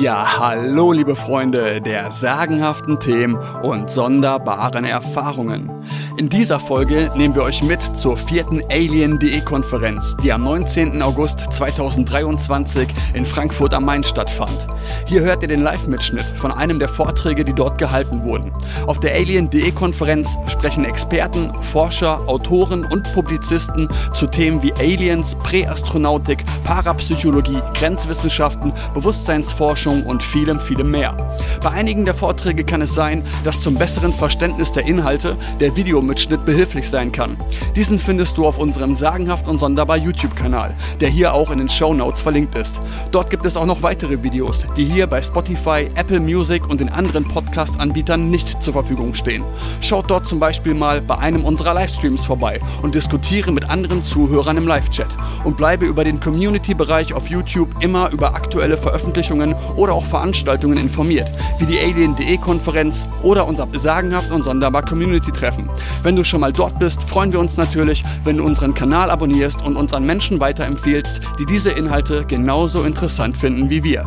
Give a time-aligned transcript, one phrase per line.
[0.00, 5.70] Ja, hallo liebe Freunde der sagenhaften Themen und sonderbaren Erfahrungen.
[6.18, 11.00] In dieser Folge nehmen wir euch mit zur vierten Alien.de Konferenz, die am 19.
[11.00, 14.66] August 2023 in Frankfurt am Main stattfand.
[15.06, 18.52] Hier hört ihr den Live-Mitschnitt von einem der Vorträge, die dort gehalten wurden.
[18.86, 26.44] Auf der Alien.de Konferenz sprechen Experten, Forscher, Autoren und Publizisten zu Themen wie Aliens, Präastronautik,
[26.64, 31.16] Parapsychologie, Grenzwissenschaften, Bewusstseinsforschung und vielem, vielem mehr.
[31.62, 36.00] Bei einigen der Vorträge kann es sein, dass zum besseren Verständnis der Inhalte der Video
[36.00, 37.36] Mitschnitt behilflich sein kann.
[37.74, 41.94] Diesen findest du auf unserem Sagenhaft und sonderbar YouTube-Kanal, der hier auch in den Show
[41.94, 42.80] Notes verlinkt ist.
[43.10, 46.88] Dort gibt es auch noch weitere Videos, die hier bei Spotify, Apple Music und den
[46.88, 49.44] anderen Podcast-Anbietern nicht zur Verfügung stehen.
[49.80, 54.56] Schaut dort zum Beispiel mal bei einem unserer Livestreams vorbei und diskutiere mit anderen Zuhörern
[54.56, 55.08] im Live-Chat
[55.44, 61.30] und bleibe über den Community-Bereich auf YouTube immer über aktuelle Veröffentlichungen oder auch Veranstaltungen informiert,
[61.58, 65.66] wie die Alien.de-Konferenz oder unser sagenhaft und sonderbar Community-Treffen.
[66.02, 69.62] Wenn du schon mal dort bist, freuen wir uns natürlich, wenn du unseren Kanal abonnierst
[69.62, 74.04] und uns an Menschen weiterempfehlst, die diese Inhalte genauso interessant finden wie wir.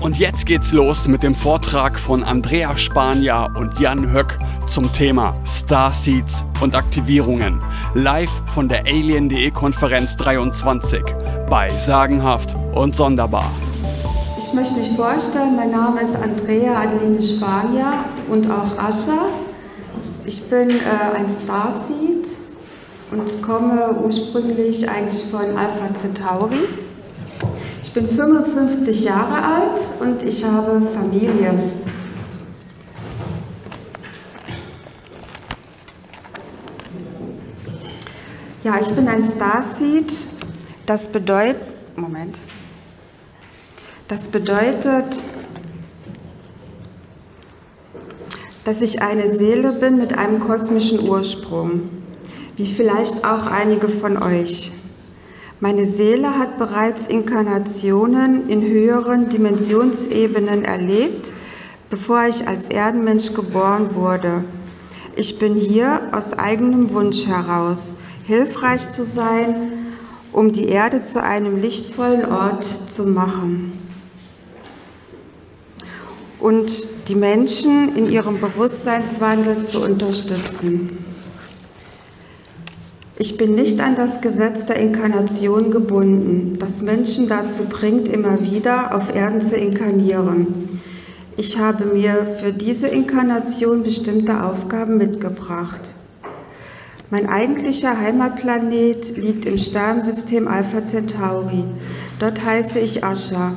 [0.00, 5.34] Und jetzt geht's los mit dem Vortrag von Andrea Spanier und Jan Höck zum Thema
[5.44, 7.60] Starseeds und Aktivierungen.
[7.94, 11.02] Live von der Alien.de Konferenz 23
[11.50, 13.50] bei Sagenhaft und Sonderbar.
[14.38, 19.26] Ich möchte mich vorstellen, mein Name ist Andrea Adeline Spanier und auch Ascha.
[20.24, 22.28] Ich bin äh, ein Starseed
[23.10, 26.87] und komme ursprünglich eigentlich von Alpha Centauri.
[27.82, 31.54] Ich bin 55 Jahre alt und ich habe Familie.
[38.64, 40.12] Ja, ich bin ein Starseed.
[40.84, 41.66] Das bedeutet,
[41.96, 42.38] Moment,
[44.08, 45.22] das bedeutet,
[48.64, 51.88] dass ich eine Seele bin mit einem kosmischen Ursprung,
[52.56, 54.72] wie vielleicht auch einige von euch.
[55.60, 61.32] Meine Seele hat bereits Inkarnationen in höheren Dimensionsebenen erlebt,
[61.90, 64.44] bevor ich als Erdenmensch geboren wurde.
[65.16, 69.72] Ich bin hier aus eigenem Wunsch heraus, hilfreich zu sein,
[70.32, 73.72] um die Erde zu einem lichtvollen Ort zu machen
[76.38, 76.70] und
[77.08, 81.07] die Menschen in ihrem Bewusstseinswandel zu unterstützen.
[83.20, 88.94] Ich bin nicht an das Gesetz der Inkarnation gebunden, das Menschen dazu bringt, immer wieder
[88.94, 90.78] auf Erden zu inkarnieren.
[91.36, 95.80] Ich habe mir für diese Inkarnation bestimmte Aufgaben mitgebracht.
[97.10, 101.64] Mein eigentlicher Heimatplanet liegt im Sternensystem Alpha Centauri.
[102.20, 103.54] Dort heiße ich Ascha.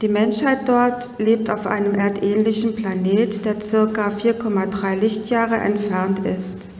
[0.00, 4.08] Die Menschheit dort lebt auf einem erdähnlichen Planet, der ca.
[4.08, 6.70] 4,3 Lichtjahre entfernt ist.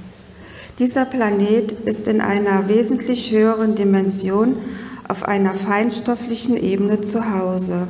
[0.80, 4.56] Dieser Planet ist in einer wesentlich höheren Dimension
[5.06, 7.86] auf einer feinstofflichen Ebene zu Hause.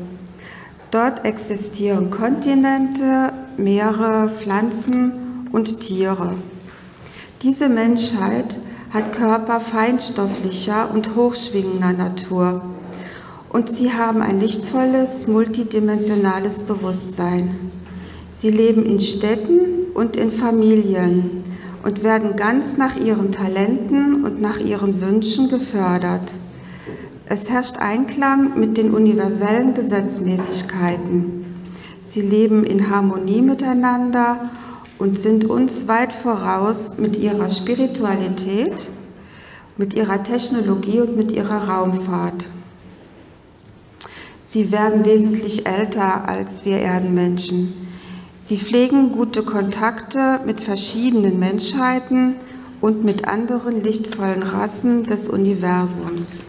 [0.90, 6.34] Dort existieren Kontinente, Meere, Pflanzen und Tiere.
[7.40, 12.60] Diese Menschheit hat Körper feinstofflicher und hochschwingender Natur
[13.48, 17.72] und sie haben ein lichtvolles, multidimensionales Bewusstsein.
[18.28, 21.43] Sie leben in Städten und in Familien
[21.84, 26.32] und werden ganz nach ihren Talenten und nach ihren Wünschen gefördert.
[27.26, 31.44] Es herrscht Einklang mit den universellen Gesetzmäßigkeiten.
[32.02, 34.50] Sie leben in Harmonie miteinander
[34.98, 38.88] und sind uns weit voraus mit ihrer Spiritualität,
[39.76, 42.46] mit ihrer Technologie und mit ihrer Raumfahrt.
[44.44, 47.83] Sie werden wesentlich älter als wir Erdenmenschen.
[48.46, 52.34] Sie pflegen gute Kontakte mit verschiedenen Menschheiten
[52.82, 56.44] und mit anderen lichtvollen Rassen des Universums.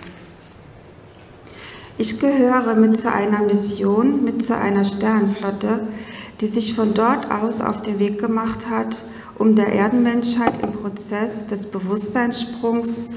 [1.97, 5.87] Ich gehöre mit zu einer Mission, mit zu einer Sternflotte,
[6.41, 9.05] die sich von dort aus auf den Weg gemacht hat,
[9.37, 13.11] um der Erdenmenschheit im Prozess des Bewusstseinssprungs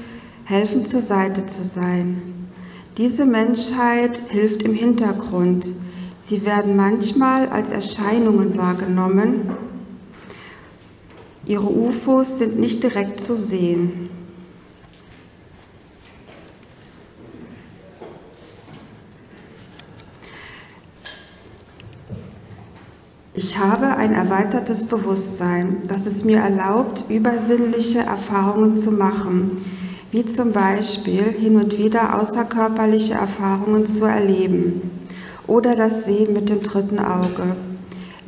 [0.45, 2.21] helfend zur Seite zu sein.
[2.97, 5.67] Diese Menschheit hilft im Hintergrund.
[6.29, 9.49] Sie werden manchmal als Erscheinungen wahrgenommen.
[11.47, 14.11] Ihre UFOs sind nicht direkt zu sehen.
[23.33, 29.65] Ich habe ein erweitertes Bewusstsein, das es mir erlaubt, übersinnliche Erfahrungen zu machen
[30.11, 34.98] wie zum Beispiel hin und wieder außerkörperliche Erfahrungen zu erleben
[35.49, 37.57] oder das Sehen mit dem dritten Auge.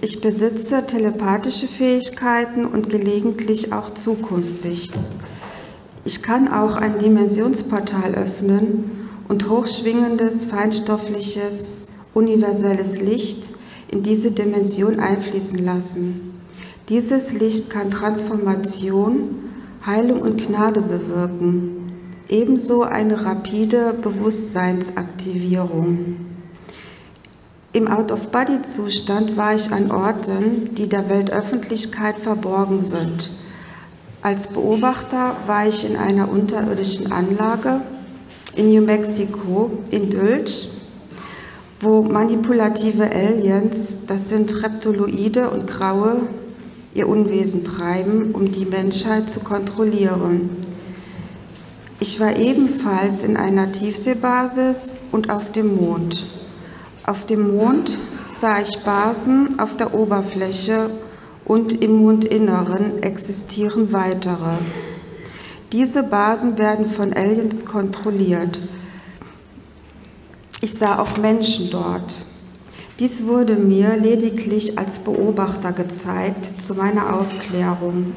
[0.01, 4.95] Ich besitze telepathische Fähigkeiten und gelegentlich auch Zukunftssicht.
[6.03, 13.49] Ich kann auch ein Dimensionsportal öffnen und hochschwingendes, feinstoffliches, universelles Licht
[13.91, 16.39] in diese Dimension einfließen lassen.
[16.89, 19.35] Dieses Licht kann Transformation,
[19.85, 21.91] Heilung und Gnade bewirken,
[22.27, 26.30] ebenso eine rapide Bewusstseinsaktivierung.
[27.73, 33.31] Im Out-of-Body-Zustand war ich an Orten, die der Weltöffentlichkeit verborgen sind.
[34.21, 37.79] Als Beobachter war ich in einer unterirdischen Anlage
[38.57, 40.67] in New Mexico, in Dulce,
[41.79, 46.23] wo manipulative Aliens, das sind Reptoloide und Graue,
[46.93, 50.57] ihr Unwesen treiben, um die Menschheit zu kontrollieren.
[52.01, 56.27] Ich war ebenfalls in einer Tiefseebasis und auf dem Mond.
[57.05, 57.97] Auf dem Mond
[58.31, 60.91] sah ich Basen auf der Oberfläche
[61.45, 64.57] und im Mondinneren existieren weitere.
[65.71, 68.61] Diese Basen werden von Aliens kontrolliert.
[70.61, 72.25] Ich sah auch Menschen dort.
[72.99, 78.13] Dies wurde mir lediglich als Beobachter gezeigt zu meiner Aufklärung.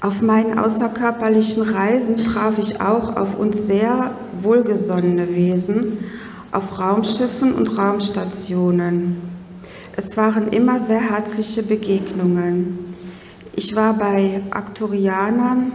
[0.00, 5.98] Auf meinen außerkörperlichen Reisen traf ich auch auf uns sehr wohlgesonnene Wesen
[6.52, 9.16] auf Raumschiffen und Raumstationen.
[9.96, 12.94] Es waren immer sehr herzliche Begegnungen.
[13.56, 15.72] Ich war bei Aktorianern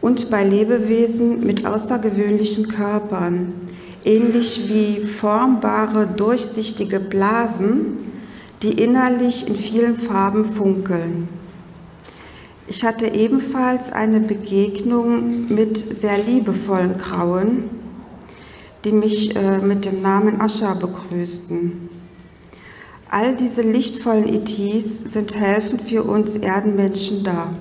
[0.00, 3.54] und bei Lebewesen mit außergewöhnlichen Körpern,
[4.04, 7.98] ähnlich wie formbare, durchsichtige Blasen,
[8.62, 11.35] die innerlich in vielen Farben funkeln.
[12.68, 17.70] Ich hatte ebenfalls eine Begegnung mit sehr liebevollen Grauen,
[18.84, 21.88] die mich äh, mit dem Namen Ascha begrüßten.
[23.08, 27.54] All diese lichtvollen ETs sind helfend für uns Erdenmenschen da.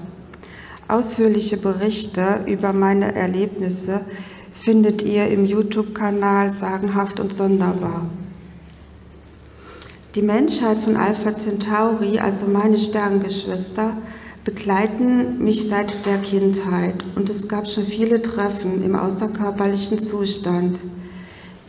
[0.88, 4.02] Ausführliche Berichte über meine Erlebnisse
[4.54, 8.07] findet ihr im YouTube-Kanal Sagenhaft und Sonderbar.
[10.16, 13.98] Die Menschheit von Alpha Centauri, also meine Sterngeschwister,
[14.45, 20.77] begleiten mich seit der Kindheit und es gab schon viele Treffen im außerkörperlichen Zustand.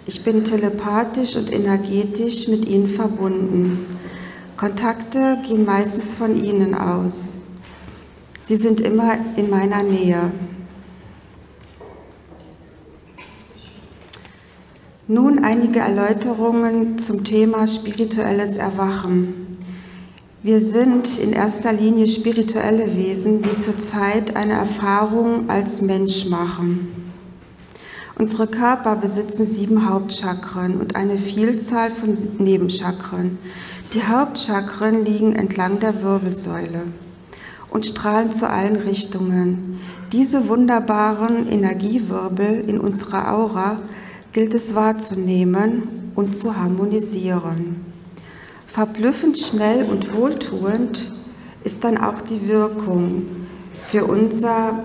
[0.04, 3.86] Ich bin telepathisch und energetisch mit ihnen verbunden.
[4.58, 7.32] Kontakte gehen meistens von ihnen aus.
[8.44, 10.30] Sie sind immer in meiner Nähe.
[15.08, 19.45] Nun einige Erläuterungen zum Thema spirituelles Erwachen.
[20.46, 27.10] Wir sind in erster Linie spirituelle Wesen, die zurzeit eine Erfahrung als Mensch machen.
[28.16, 33.38] Unsere Körper besitzen sieben Hauptchakren und eine Vielzahl von Nebenchakren.
[33.92, 36.82] Die Hauptchakren liegen entlang der Wirbelsäule
[37.68, 39.80] und strahlen zu allen Richtungen.
[40.12, 43.80] Diese wunderbaren Energiewirbel in unserer Aura
[44.30, 47.85] gilt es wahrzunehmen und zu harmonisieren.
[48.66, 51.12] Verblüffend schnell und wohltuend
[51.64, 53.26] ist dann auch die Wirkung
[53.82, 54.84] für unser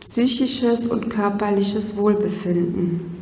[0.00, 3.16] psychisches und körperliches Wohlbefinden.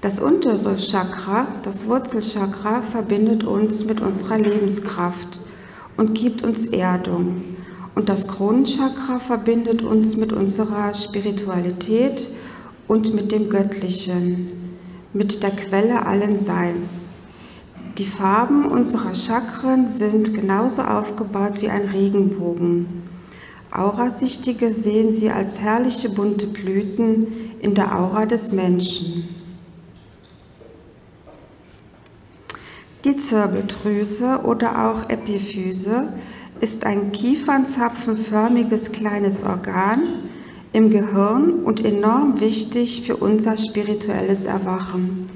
[0.00, 5.40] Das untere Chakra, das Wurzelchakra, verbindet uns mit unserer Lebenskraft
[5.96, 7.42] und gibt uns Erdung.
[7.96, 12.28] Und das Kronenchakra verbindet uns mit unserer Spiritualität
[12.86, 14.76] und mit dem Göttlichen,
[15.12, 17.17] mit der Quelle allen Seins.
[17.98, 23.02] Die Farben unserer Chakren sind genauso aufgebaut wie ein Regenbogen.
[23.72, 27.26] Aurasichtige sehen sie als herrliche bunte Blüten
[27.60, 29.28] in der Aura des Menschen.
[33.04, 36.12] Die Zirbeldrüse oder auch Epiphyse
[36.60, 40.02] ist ein kiefernzapfenförmiges kleines Organ
[40.72, 45.26] im Gehirn und enorm wichtig für unser spirituelles Erwachen.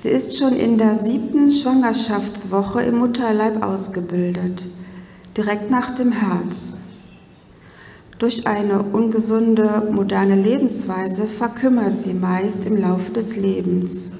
[0.00, 4.68] Sie ist schon in der siebten Schwangerschaftswoche im Mutterleib ausgebildet,
[5.36, 6.78] direkt nach dem Herz.
[8.20, 14.12] Durch eine ungesunde moderne Lebensweise verkümmert sie meist im Laufe des Lebens.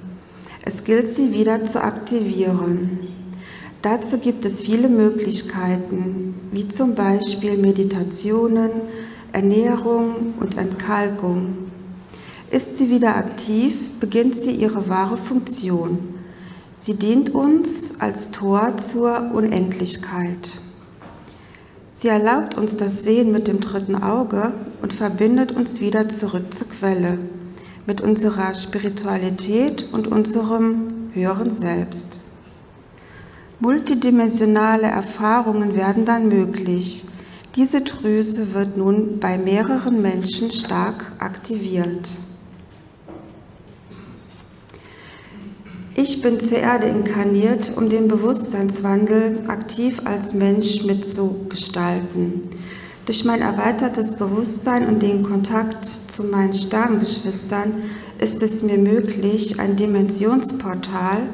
[0.64, 3.11] Es gilt, sie wieder zu aktivieren.
[3.80, 8.73] Dazu gibt es viele Möglichkeiten, wie zum Beispiel Meditationen,
[9.30, 11.58] Ernährung und Entkalkung.
[12.50, 16.14] Ist sie wieder aktiv, beginnt sie ihre wahre Funktion.
[16.78, 20.59] Sie dient uns als Tor zur Unendlichkeit.
[21.93, 26.69] Sie erlaubt uns das Sehen mit dem dritten Auge und verbindet uns wieder zurück zur
[26.69, 27.19] Quelle,
[27.87, 32.23] mit unserer Spiritualität und unserem höheren Selbst.
[33.61, 37.05] Multidimensionale Erfahrungen werden dann möglich.
[37.57, 42.09] Diese Drüse wird nun bei mehreren Menschen stark aktiviert.
[46.00, 52.43] Ich bin zur Erde inkarniert, um den Bewusstseinswandel aktiv als Mensch mitzugestalten.
[53.05, 57.83] Durch mein erweitertes Bewusstsein und den Kontakt zu meinen Sterngeschwistern
[58.21, 61.31] ist es mir möglich, ein Dimensionsportal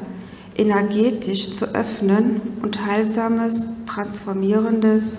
[0.57, 5.19] energetisch zu öffnen und heilsames, transformierendes,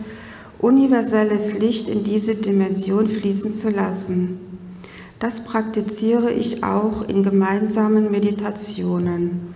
[0.58, 4.40] universelles Licht in diese Dimension fließen zu lassen.
[5.20, 9.56] Das praktiziere ich auch in gemeinsamen Meditationen.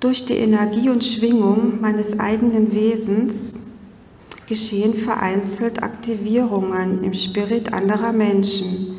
[0.00, 3.58] Durch die Energie und Schwingung meines eigenen Wesens
[4.46, 8.98] geschehen vereinzelt Aktivierungen im Spirit anderer Menschen,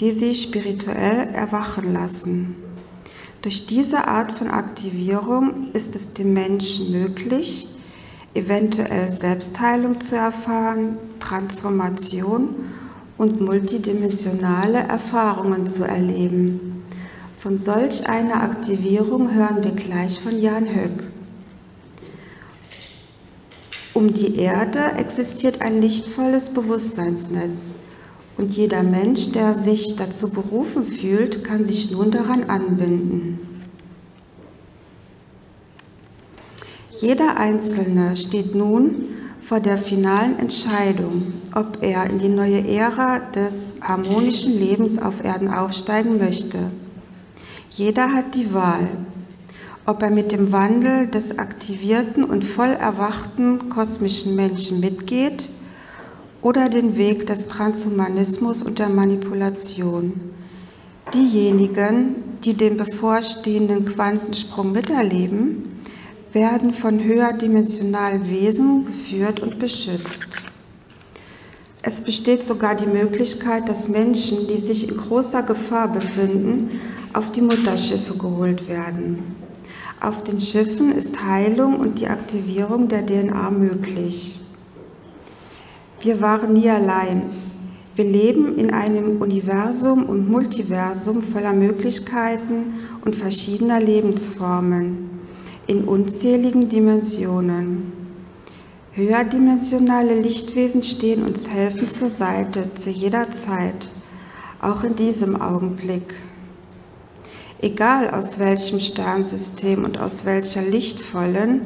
[0.00, 2.56] die sie spirituell erwachen lassen.
[3.40, 7.68] Durch diese Art von Aktivierung ist es dem Menschen möglich,
[8.34, 12.56] eventuell Selbstheilung zu erfahren, Transformation
[13.18, 16.84] und multidimensionale Erfahrungen zu erleben.
[17.34, 21.04] Von solch einer Aktivierung hören wir gleich von Jan Höck.
[23.92, 27.74] Um die Erde existiert ein lichtvolles Bewusstseinsnetz
[28.36, 33.40] und jeder Mensch, der sich dazu berufen fühlt, kann sich nun daran anbinden.
[37.00, 43.76] Jeder Einzelne steht nun vor der finalen Entscheidung, ob er in die neue Ära des
[43.80, 46.58] harmonischen Lebens auf Erden aufsteigen möchte.
[47.70, 48.88] Jeder hat die Wahl,
[49.86, 55.48] ob er mit dem Wandel des aktivierten und voll erwachten kosmischen Menschen mitgeht
[56.42, 60.12] oder den Weg des Transhumanismus und der Manipulation.
[61.14, 65.77] Diejenigen, die den bevorstehenden Quantensprung miterleben,
[66.32, 70.42] werden von höherdimensionalen Wesen geführt und beschützt.
[71.80, 76.80] Es besteht sogar die Möglichkeit, dass Menschen, die sich in großer Gefahr befinden,
[77.14, 79.36] auf die Mutterschiffe geholt werden.
[80.00, 84.38] Auf den Schiffen ist Heilung und die Aktivierung der DNA möglich.
[86.00, 87.22] Wir waren nie allein.
[87.94, 95.17] Wir leben in einem Universum und Multiversum voller Möglichkeiten und verschiedener Lebensformen
[95.68, 97.92] in unzähligen Dimensionen.
[98.92, 103.90] Höherdimensionale Lichtwesen stehen uns helfen zur Seite zu jeder Zeit,
[104.60, 106.14] auch in diesem Augenblick.
[107.60, 111.60] Egal aus welchem Sternsystem und aus welcher lichtvollen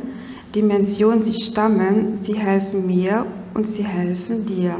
[0.54, 4.74] Dimension sie stammen, sie helfen mir und sie helfen dir.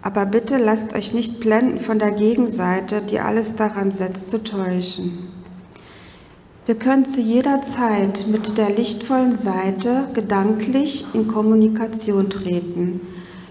[0.00, 5.37] Aber bitte lasst euch nicht blenden von der Gegenseite, die alles daran setzt, zu täuschen.
[6.68, 13.00] Wir können zu jeder Zeit mit der lichtvollen Seite gedanklich in Kommunikation treten.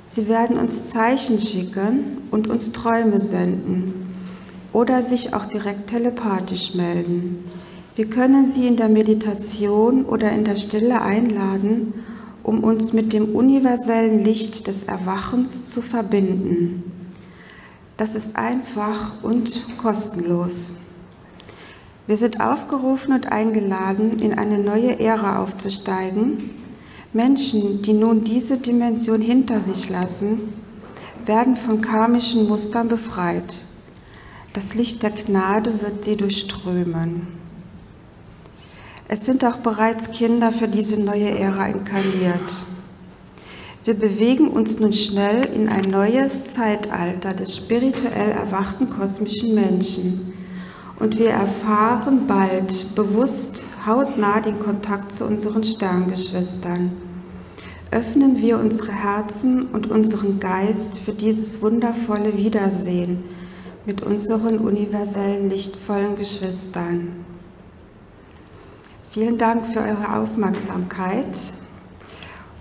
[0.04, 4.14] Sie werden uns Zeichen schicken und uns Träume senden
[4.72, 7.44] oder sich auch direkt telepathisch melden.
[7.96, 11.96] Wir können sie in der Meditation oder in der Stille einladen,
[12.44, 16.84] um uns mit dem universellen Licht des Erwachens zu verbinden.
[17.98, 20.76] Das ist einfach und kostenlos.
[22.08, 26.52] Wir sind aufgerufen und eingeladen, in eine neue Ära aufzusteigen.
[27.12, 30.54] Menschen, die nun diese Dimension hinter sich lassen,
[31.26, 33.62] werden von karmischen Mustern befreit.
[34.54, 37.28] Das Licht der Gnade wird sie durchströmen.
[39.10, 42.54] Es sind auch bereits Kinder für diese neue Ära inkarniert.
[43.84, 50.37] Wir bewegen uns nun schnell in ein neues Zeitalter des spirituell erwachten kosmischen Menschen.
[51.00, 56.92] Und wir erfahren bald bewusst hautnah den Kontakt zu unseren Sterngeschwistern.
[57.92, 63.24] Öffnen wir unsere Herzen und unseren Geist für dieses wundervolle Wiedersehen
[63.86, 67.26] mit unseren universellen lichtvollen Geschwistern.
[69.12, 71.38] Vielen Dank für eure Aufmerksamkeit.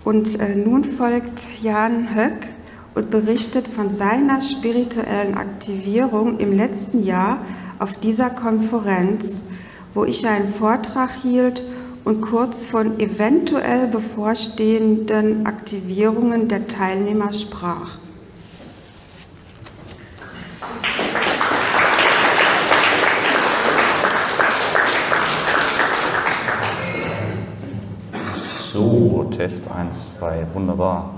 [0.04, 2.46] Und äh, nun folgt Jan Höck
[2.94, 7.38] und berichtet von seiner spirituellen Aktivierung im letzten Jahr
[7.78, 9.44] auf dieser Konferenz,
[9.94, 11.64] wo ich einen Vortrag hielt
[12.04, 17.98] und kurz von eventuell bevorstehenden Aktivierungen der Teilnehmer sprach.
[28.72, 31.14] So, Test 1, 2, wunderbar.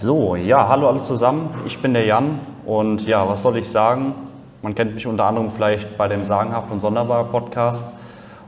[0.00, 4.27] So, ja, hallo alle zusammen, ich bin der Jan und ja, was soll ich sagen?
[4.60, 7.84] Man kennt mich unter anderem vielleicht bei dem Sagenhaft und Sonderbar Podcast.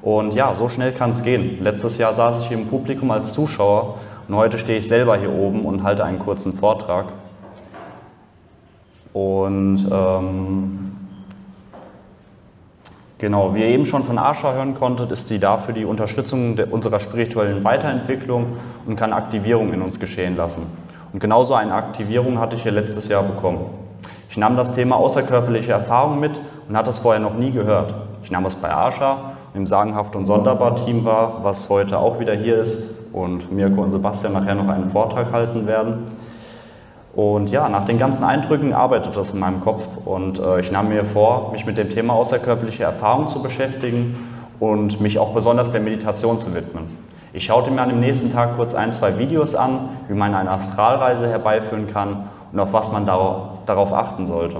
[0.02, 1.62] Und ja, so schnell kann es gehen.
[1.62, 5.32] Letztes Jahr saß ich hier im Publikum als Zuschauer und heute stehe ich selber hier
[5.32, 7.06] oben und halte einen kurzen Vortrag.
[9.12, 10.96] Und ähm,
[13.18, 16.58] genau, wie ihr eben schon von Asha hören konntet, ist sie da für die Unterstützung
[16.70, 20.66] unserer spirituellen Weiterentwicklung und kann Aktivierung in uns geschehen lassen.
[21.12, 23.89] Und genauso eine Aktivierung hatte ich hier letztes Jahr bekommen.
[24.30, 27.92] Ich nahm das Thema außerkörperliche Erfahrung mit und hatte es vorher noch nie gehört.
[28.22, 32.60] Ich nahm es bei Asha, im Sagenhaft und Sonderbar-Team war, was heute auch wieder hier
[32.60, 36.04] ist und Mirko und Sebastian nachher noch einen Vortrag halten werden.
[37.12, 40.90] Und ja, nach den ganzen Eindrücken arbeitet das in meinem Kopf und äh, ich nahm
[40.90, 44.14] mir vor, mich mit dem Thema außerkörperliche Erfahrung zu beschäftigen
[44.60, 46.98] und mich auch besonders der Meditation zu widmen.
[47.32, 50.52] Ich schaute mir an dem nächsten Tag kurz ein, zwei Videos an, wie man eine
[50.52, 54.58] Astralreise herbeiführen kann und auf was man darauf achten sollte.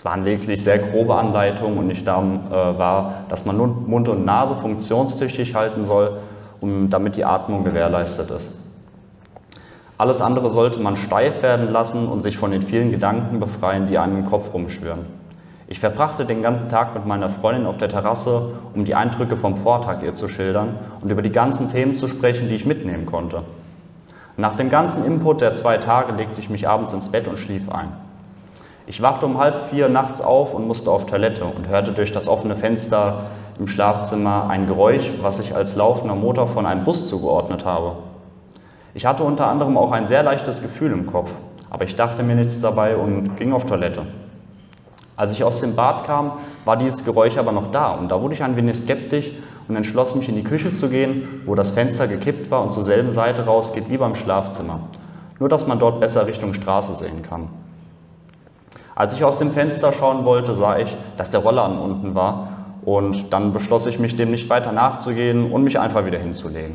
[0.00, 4.24] Es waren lediglich sehr grobe Anleitungen und nicht darum äh, war, dass man Mund und
[4.24, 6.12] Nase funktionstüchtig halten soll,
[6.62, 8.50] um, damit die Atmung gewährleistet ist.
[9.98, 13.98] Alles andere sollte man steif werden lassen und sich von den vielen Gedanken befreien, die
[13.98, 15.04] einem im Kopf rumschwirren.
[15.68, 19.58] Ich verbrachte den ganzen Tag mit meiner Freundin auf der Terrasse, um die Eindrücke vom
[19.58, 23.42] Vortag ihr zu schildern und über die ganzen Themen zu sprechen, die ich mitnehmen konnte.
[24.36, 27.70] Nach dem ganzen Input der zwei Tage legte ich mich abends ins Bett und schlief
[27.70, 27.92] ein.
[28.86, 32.26] Ich wachte um halb vier nachts auf und musste auf Toilette und hörte durch das
[32.26, 33.24] offene Fenster
[33.58, 37.96] im Schlafzimmer ein Geräusch, was ich als laufender Motor von einem Bus zugeordnet habe.
[38.94, 41.30] Ich hatte unter anderem auch ein sehr leichtes Gefühl im Kopf,
[41.68, 44.02] aber ich dachte mir nichts dabei und ging auf Toilette.
[45.16, 46.32] Als ich aus dem Bad kam,
[46.64, 49.30] war dieses Geräusch aber noch da und da wurde ich ein wenig skeptisch
[49.70, 52.82] und entschloss mich in die Küche zu gehen, wo das Fenster gekippt war und zur
[52.82, 54.80] selben Seite rausgeht wie beim Schlafzimmer.
[55.38, 57.48] Nur dass man dort besser Richtung Straße sehen kann.
[58.96, 62.48] Als ich aus dem Fenster schauen wollte, sah ich, dass der Roller unten war
[62.84, 66.74] und dann beschloss ich mich dem nicht weiter nachzugehen und mich einfach wieder hinzulegen.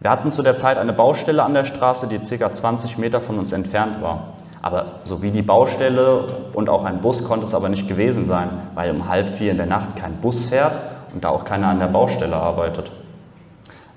[0.00, 2.54] Wir hatten zu der Zeit eine Baustelle an der Straße, die ca.
[2.54, 4.28] 20 Meter von uns entfernt war.
[4.62, 8.48] Aber so wie die Baustelle und auch ein Bus konnte es aber nicht gewesen sein,
[8.74, 11.78] weil um halb vier in der Nacht kein Bus fährt und da auch keiner an
[11.78, 12.90] der Baustelle arbeitet.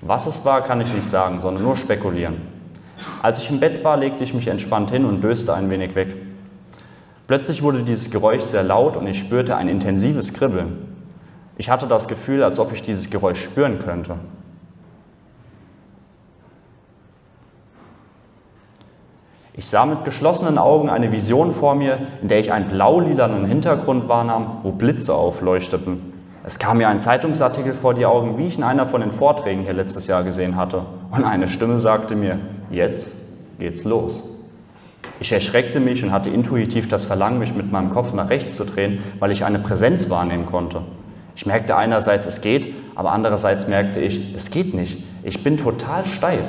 [0.00, 2.36] Was es war, kann ich nicht sagen, sondern nur spekulieren.
[3.22, 6.14] Als ich im Bett war, legte ich mich entspannt hin und döste ein wenig weg.
[7.26, 10.86] Plötzlich wurde dieses Geräusch sehr laut und ich spürte ein intensives Kribbeln.
[11.56, 14.14] Ich hatte das Gefühl, als ob ich dieses Geräusch spüren könnte.
[19.54, 24.08] Ich sah mit geschlossenen Augen eine Vision vor mir, in der ich einen blau-lilanen Hintergrund
[24.08, 26.07] wahrnahm, wo Blitze aufleuchteten.
[26.48, 29.64] Es kam mir ein Zeitungsartikel vor die Augen, wie ich in einer von den Vorträgen
[29.64, 30.80] hier letztes Jahr gesehen hatte.
[31.10, 32.38] Und eine Stimme sagte mir,
[32.70, 33.10] jetzt
[33.58, 34.22] geht's los.
[35.20, 38.64] Ich erschreckte mich und hatte intuitiv das Verlangen, mich mit meinem Kopf nach rechts zu
[38.64, 40.80] drehen, weil ich eine Präsenz wahrnehmen konnte.
[41.36, 45.04] Ich merkte einerseits, es geht, aber andererseits merkte ich, es geht nicht.
[45.24, 46.46] Ich bin total steif.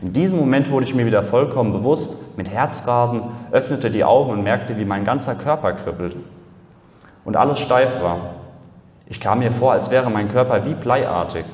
[0.00, 4.42] In diesem Moment wurde ich mir wieder vollkommen bewusst, mit Herzrasen, öffnete die Augen und
[4.42, 6.16] merkte, wie mein ganzer Körper kribbelt
[7.26, 8.20] und alles steif war.
[9.08, 11.44] Ich kam mir vor, als wäre mein Körper wie bleiartig.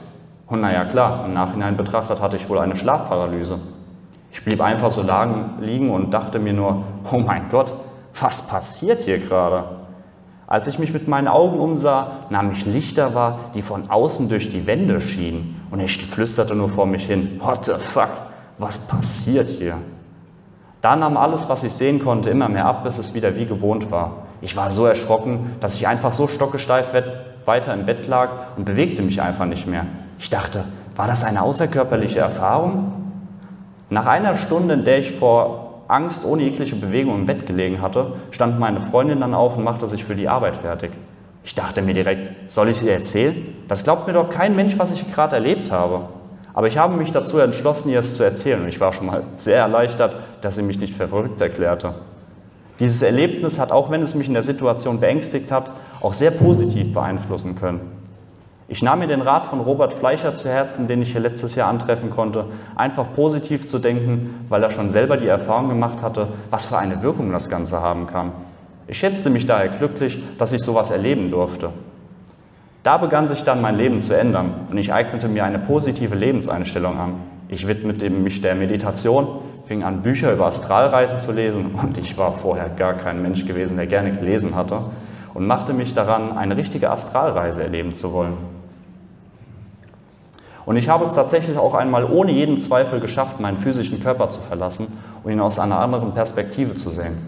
[0.47, 3.59] Und naja, klar, im Nachhinein betrachtet hatte ich wohl eine Schlafparalyse.
[4.33, 5.05] Ich blieb einfach so
[5.61, 7.73] liegen und dachte mir nur, oh mein Gott,
[8.21, 9.65] was passiert hier gerade?
[10.47, 14.51] Als ich mich mit meinen Augen umsah, nahm ich Lichter wahr, die von außen durch
[14.51, 15.63] die Wände schienen.
[15.71, 18.11] Und ich flüsterte nur vor mich hin, what the fuck?
[18.59, 19.79] was passiert hier?
[20.81, 23.91] Da nahm alles, was ich sehen konnte, immer mehr ab, bis es wieder wie gewohnt
[23.91, 24.27] war.
[24.41, 26.93] Ich war so erschrocken, dass ich einfach so stockesteif
[27.47, 29.87] weiter im Bett lag und bewegte mich einfach nicht mehr.
[30.19, 30.65] Ich dachte,
[30.97, 32.93] war das eine außerkörperliche Erfahrung?
[33.91, 38.15] Nach einer Stunde, in der ich vor Angst ohne jegliche Bewegung im Bett gelegen hatte,
[38.31, 40.93] stand meine Freundin dann auf und machte sich für die Arbeit fertig.
[41.45, 43.37] Ich dachte mir direkt, soll ich es ihr erzählen?
[43.69, 46.09] Das glaubt mir doch kein Mensch, was ich gerade erlebt habe.
[46.55, 49.25] Aber ich habe mich dazu entschlossen, ihr es zu erzählen und ich war schon mal
[49.37, 51.95] sehr erleichtert, dass sie mich nicht verrückt erklärte.
[52.81, 55.71] Dieses Erlebnis hat, auch wenn es mich in der Situation beängstigt hat,
[56.05, 57.81] auch sehr positiv beeinflussen können.
[58.69, 61.71] Ich nahm mir den Rat von Robert Fleischer zu Herzen, den ich hier letztes Jahr
[61.71, 62.45] antreffen konnte,
[62.77, 67.03] einfach positiv zu denken, weil er schon selber die Erfahrung gemacht hatte, was für eine
[67.03, 68.33] Wirkung das Ganze haben kann.
[68.87, 71.71] Ich schätzte mich daher glücklich, dass ich sowas erleben durfte.
[72.83, 76.99] Da begann sich dann mein Leben zu ändern und ich eignete mir eine positive Lebenseinstellung
[76.99, 77.15] an.
[77.49, 79.27] Ich widmete mich der Meditation,
[79.67, 83.79] fing an, Bücher über Astralreisen zu lesen und ich war vorher gar kein Mensch gewesen,
[83.79, 84.81] der gerne gelesen hatte
[85.35, 88.37] und machte mich daran, eine richtige Astralreise erleben zu wollen.
[90.65, 94.41] Und ich habe es tatsächlich auch einmal ohne jeden Zweifel geschafft, meinen physischen Körper zu
[94.41, 94.87] verlassen
[95.23, 97.19] und ihn aus einer anderen Perspektive zu sehen.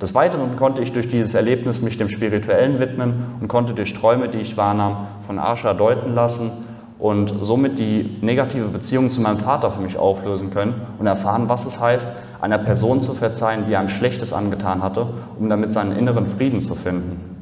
[0.00, 4.28] Des Weiteren konnte ich durch dieses Erlebnis mich dem Spirituellen widmen und konnte durch Träume,
[4.28, 6.50] die ich wahrnahm, von Asha deuten lassen
[6.98, 11.64] und somit die negative Beziehung zu meinem Vater für mich auflösen können und erfahren, was
[11.64, 12.06] es heißt,
[12.42, 15.06] einer Person zu verzeihen, die einem Schlechtes angetan hatte,
[15.38, 17.35] um damit seinen inneren Frieden zu finden.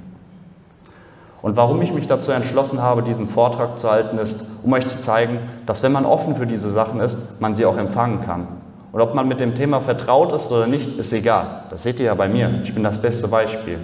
[1.45, 4.99] Und warum ich mich dazu entschlossen habe, diesen Vortrag zu halten, ist, um euch zu
[4.99, 8.49] zeigen, dass wenn man offen für diese Sachen ist, man sie auch empfangen kann.
[8.93, 11.65] Und ob man mit dem Thema vertraut ist oder nicht, ist egal.
[11.69, 12.61] Das seht ihr ja bei mir.
[12.63, 13.79] Ich bin das beste Beispiel.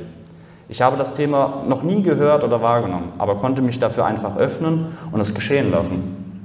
[0.70, 4.96] Ich habe das Thema noch nie gehört oder wahrgenommen, aber konnte mich dafür einfach öffnen
[5.12, 6.40] und es geschehen lassen.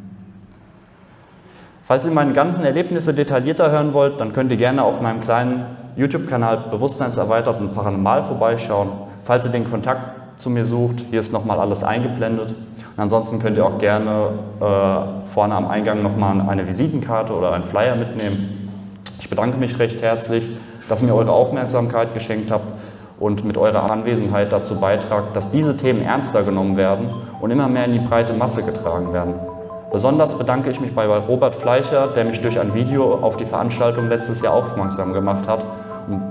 [1.84, 5.78] Falls ihr meine ganzen Erlebnisse detaillierter hören wollt, dann könnt ihr gerne auf meinem kleinen
[5.96, 8.90] YouTube-Kanal Bewusstseinserweitert und Paranormal vorbeischauen.
[9.24, 11.04] Falls ihr den Kontakt zu mir sucht.
[11.10, 12.50] Hier ist nochmal alles eingeblendet.
[12.50, 17.66] Und ansonsten könnt ihr auch gerne äh, vorne am Eingang nochmal eine Visitenkarte oder einen
[17.66, 18.72] Flyer mitnehmen.
[19.20, 20.44] Ich bedanke mich recht herzlich,
[20.88, 22.72] dass ihr mir eure Aufmerksamkeit geschenkt habt
[23.20, 27.10] und mit eurer Anwesenheit dazu beitragt, dass diese Themen ernster genommen werden
[27.42, 29.36] und immer mehr in die breite Masse getragen werden.
[29.92, 34.10] Besonders bedanke ich mich bei Robert Fleischer, der mich durch ein Video auf die Veranstaltung
[34.10, 35.64] letztes Jahr aufmerksam gemacht hat.
[36.08, 36.22] Und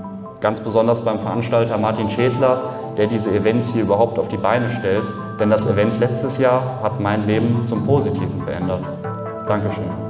[0.41, 2.61] ganz besonders beim Veranstalter Martin Schädler,
[2.97, 5.03] der diese Events hier überhaupt auf die Beine stellt.
[5.39, 8.81] Denn das Event letztes Jahr hat mein Leben zum Positiven verändert.
[9.47, 10.04] Dankeschön.